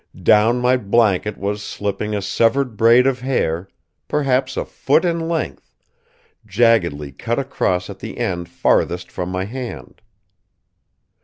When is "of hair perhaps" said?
3.05-4.57